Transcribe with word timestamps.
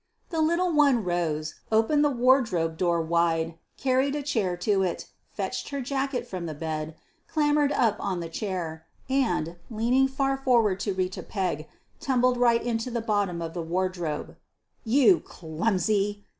The 0.31 0.41
little 0.41 0.73
one 0.73 1.03
rose, 1.03 1.57
opened 1.71 2.03
the 2.03 2.09
wardrobe 2.09 2.75
door 2.75 2.99
wide, 3.03 3.59
carried 3.77 4.15
a 4.15 4.23
chair 4.23 4.57
to 4.57 4.81
it, 4.81 5.05
fetched 5.29 5.69
her 5.69 5.79
jacket 5.79 6.25
from 6.27 6.47
the 6.47 6.55
bed, 6.55 6.95
clambered 7.27 7.71
up 7.71 7.97
on 7.99 8.19
the 8.19 8.27
chair, 8.27 8.87
and, 9.09 9.57
leaning 9.69 10.07
far 10.07 10.37
forward 10.37 10.79
to 10.79 10.93
reach 10.95 11.19
a 11.19 11.21
peg, 11.21 11.67
tumbled 11.99 12.37
right 12.37 12.63
into 12.63 12.89
the 12.89 12.99
bottom 12.99 13.43
of 13.43 13.53
the 13.53 13.61
wardrobe. 13.61 14.35
"You 14.83 15.19
clumsy!" 15.19 16.25